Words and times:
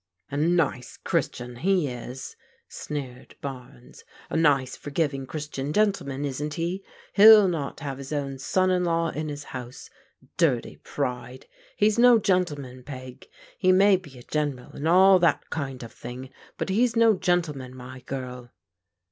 "A 0.31 0.37
nice 0.37 0.97
Qiristian 1.05 1.59
he 1.59 1.87
is," 1.87 2.35
sneered 2.67 3.35
Barnes." 3.39 4.03
A 4.31 4.35
nice 4.35 4.75
forgiving 4.75 5.27
Qiristian 5.27 5.71
gentleman, 5.73 6.25
isn't 6.25 6.55
he? 6.55 6.83
He'll 7.13 7.47
not 7.47 7.81
have 7.81 7.99
his 7.99 8.11
own 8.11 8.39
son 8.39 8.71
in 8.71 8.83
law 8.83 9.09
in 9.09 9.29
his 9.29 9.43
house. 9.43 9.91
Dirty 10.37 10.77
pride. 10.77 11.45
He's 11.77 11.99
no 11.99 12.17
gentleman, 12.17 12.81
Peg. 12.81 13.27
He 13.59 13.71
may 13.71 13.95
be 13.95 14.17
a 14.17 14.23
General 14.23 14.71
and 14.71 14.87
all 14.87 15.19
that 15.19 15.51
kind 15.51 15.83
of 15.83 15.93
thing, 15.93 16.31
but 16.57 16.69
he's 16.69 16.95
no 16.95 17.13
gentleman, 17.15 17.75
my 17.75 17.99
girl." 17.99 18.49